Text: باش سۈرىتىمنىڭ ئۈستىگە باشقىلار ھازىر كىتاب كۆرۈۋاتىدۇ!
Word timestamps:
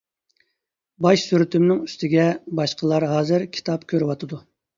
باش 1.05 1.25
سۈرىتىمنىڭ 1.31 1.83
ئۈستىگە 1.83 2.25
باشقىلار 2.61 3.07
ھازىر 3.13 3.47
كىتاب 3.61 3.87
كۆرۈۋاتىدۇ! 3.95 4.43